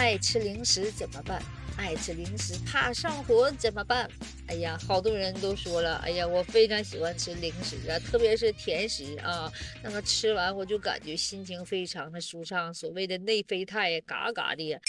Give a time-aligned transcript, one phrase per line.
[0.00, 1.42] 爱吃零食怎么办？
[1.76, 4.08] 爱吃零食怕上火怎么办？
[4.46, 9.52] 哎呀，好多人都说了，哎呀，我非常喜欢吃零食啊，特别是甜食啊，
[9.82, 14.80] 那么吃完我就感觉心情非常的舒畅，所谓的内啡肽嘎嘎的。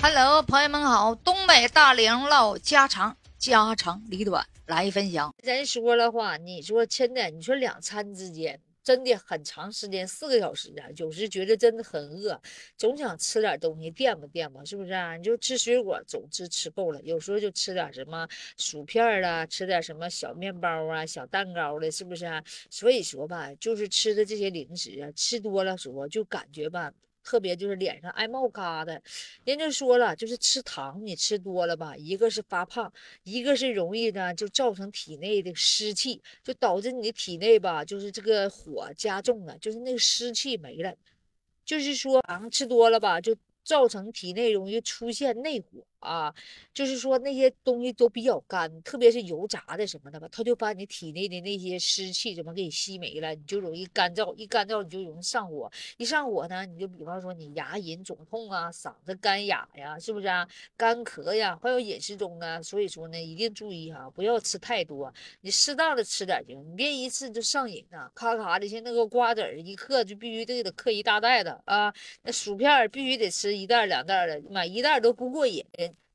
[0.00, 5.34] Hello，朋友们好，东北大玲唠家常，家长里短来分享。
[5.42, 8.62] 咱说了话，你说真的，你说两餐之间。
[8.86, 12.40] 真的很长时间，四个小时啊，有时觉得真的很饿，
[12.76, 15.16] 总想吃点东西垫吧垫吧，是不是啊？
[15.16, 22.40] 你就吃水果，总之吃够了，有时候就吃点什么薯片啦，吃点什么小面包啊、小蛋糕的，是不是啊？
[22.70, 26.92] 所以说吧，就是吃的这些零食啊，吃多了时候就感觉吧。
[27.26, 29.00] 特别就是脸上爱冒疙瘩，
[29.44, 32.92] 人家说了，就是吃糖你吃多了吧，一个是发胖，
[33.24, 40.94] 一个是容易呢就造成体内的湿气，就导致你的体内吧，就是这个火加重了，就是那个湿气没了，
[41.64, 45.84] 就是说糖吃多了吧，就造成体内容易出现内火。
[46.06, 46.32] 啊，
[46.72, 60.48] 就是说那些东西都比较干，特别是油炸的什么的吧，它就把你体内的那些湿气怎么给你吸没了，你就容易干燥，一干燥你就容易上火，一上火呢，你就比方说你牙龈肿痛啊，嗓子干哑呀，是不是啊？
[60.76, 75.64] 干咳呀，还有饮食中啊，所以说呢，一定注意哈，不要吃太多，你适当的吃点行，你别一次就上瘾呐，咔咔的，像那个瓜子一嗑就必须得得嗑一大袋子啊，那薯片必须得吃一袋两袋的，买一袋都不过瘾。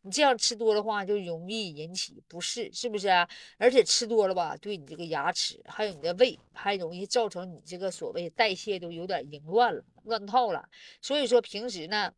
[0.02, 3.28] 你这样吃多的话，就容易引起不适，是不是啊？
[3.58, 10.68] 而且吃多了吧，对你这个牙齿，还有你的胃，还容易造成你这个所谓代谢都有点凌乱了、乱套了。
[11.02, 12.14] 所以说平时呢。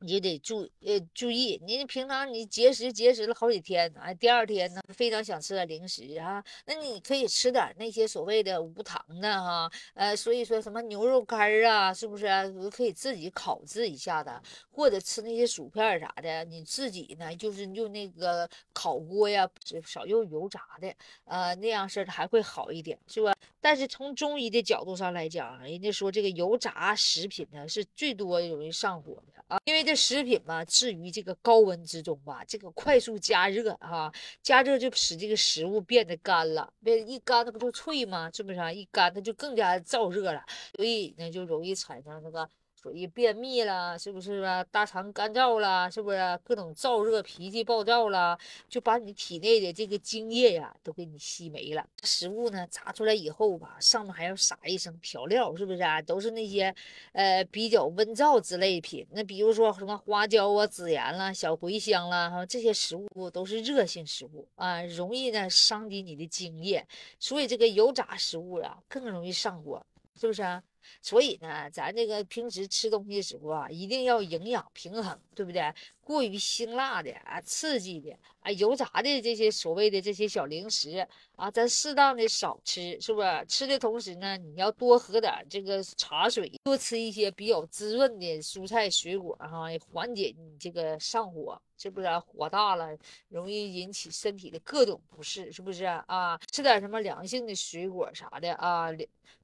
[0.00, 12.26] 你得注呃注意，你平常你节食节食了好几天，哎，第二天呢非常想吃点零食啊，那你可以吃点那些所谓的无糖的哈，呃，所以说什么牛肉干儿啊，是不是
[12.70, 14.40] 可以自己烤制一下的，
[14.70, 19.48] 或者吃那些薯片啥的，你自己呢就是用那个烤锅呀，
[19.84, 23.34] 少用油炸的，呃，那样式的还会好一点，是吧？
[23.60, 29.38] 但是从中医的角度上来讲，人家说这个油炸食品呢是最多容易上火的。
[29.48, 34.12] 啊，因为这食品嘛，置于这个高温之中吧，这个快速加热啊，
[34.42, 38.30] 加热就使这个食物变得干了，变一干它不就脆吗？
[38.30, 38.70] 是不是啊？
[38.70, 40.44] 一干它就更加燥热了，
[40.76, 42.50] 所以呢就容易产生那个。
[42.80, 44.62] 属于便秘了，是不是啊？
[44.62, 46.38] 大肠干燥了，是不是？
[46.44, 51.84] 各种燥热、脾气暴躁了，就把你体内的这个精液呀，都给你吸没了。
[52.04, 56.00] 食物呢，炸出来以后吧，上面还要撒一层调料，是不是啊？
[56.00, 56.72] 都是那些
[57.10, 59.04] 呃比较温燥之类品。
[59.10, 66.86] 那比如说什么花椒啊、孜然啦、小茴香啦，哈，这些食物都是热性食物啊，容易呢伤及你的精液，
[67.18, 69.84] 所以这个油炸食物啊更容易上火，
[70.14, 70.62] 是不是啊？
[71.02, 75.72] 所以呢，咱这个平时吃东西的时候啊，一定要营养平衡，对不对？
[76.00, 81.06] 过于辛辣的啊、刺激的啊、油炸的这些所谓的这些小零食
[81.36, 83.44] 啊，咱适当的少吃，是不是？
[83.46, 92.08] 吃的同时呢，你要多喝点这个茶水，多吃一些比较滋润的蔬菜水果哈，缓解你这个上火，是不是？
[92.20, 92.96] 火大了
[93.28, 96.40] 容易引起身体的各种不适，是不是啊？
[96.50, 98.88] 吃点什么凉性的水果啥的啊，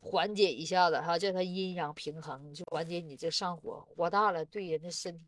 [0.00, 3.86] 缓解一下子哈，叫它阴阳平衡，就缓解你这上火。
[3.96, 5.24] 火大了对人的身体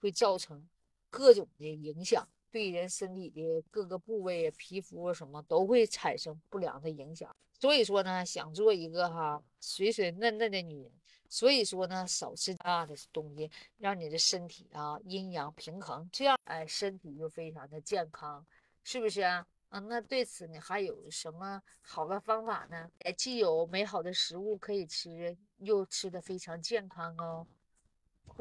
[0.00, 0.68] 会造成。
[1.14, 7.30] 各种的影响对人身体的各个部位、皮肤什么都会产生不良的影响。
[7.60, 10.90] 所以说呢，想做一个哈水水嫩嫩的女人，
[11.28, 18.46] 所以说呢，少吃辣的东西，让你的身体啊阴阳平衡，这样哎身体就非常的健康，
[18.82, 19.46] 是不是啊？
[19.72, 22.90] 啊，那对此你还有什么好的方法呢？
[23.04, 27.46] 哎，既有美好的食物可以吃，又吃的非常健康哦。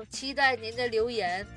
[0.10, 1.48] 期待您的留言。